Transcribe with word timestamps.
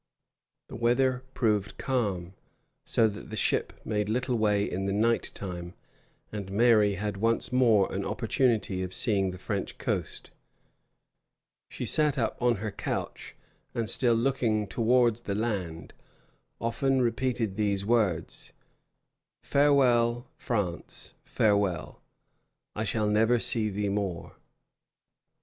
The 0.67 0.75
weather 0.75 1.23
proved 1.35 1.77
calm, 1.77 2.33
so 2.85 3.07
that 3.07 3.29
the 3.29 3.37
ship 3.37 3.79
made 3.85 4.09
little 4.09 4.35
way 4.35 4.63
in 4.67 4.87
the 4.87 4.93
night 4.93 5.29
time; 5.35 5.75
and 6.31 6.49
Mary 6.51 6.95
had 6.95 7.17
once 7.17 7.51
more 7.53 7.93
an 7.93 8.03
opportunity 8.03 8.81
of 8.81 8.95
seeing 8.95 9.29
the 9.29 9.37
French 9.37 9.77
coast. 9.77 10.31
She 11.69 11.85
sat 11.85 12.17
up 12.17 12.41
on 12.41 12.55
her 12.55 12.71
couch, 12.71 13.35
and 13.75 13.87
still 13.87 14.15
looking 14.15 14.65
towards 14.65 15.21
the 15.21 15.35
land, 15.35 15.93
often 16.59 17.03
repeated 17.03 17.55
these 17.55 17.85
words: 17.85 18.53
"Farewell, 19.43 20.25
France, 20.35 21.13
farewell, 21.23 22.01
I 22.75 22.85
shall 22.85 23.07
never 23.07 23.37
see 23.37 23.69
thee 23.69 23.87
more." 23.89 24.35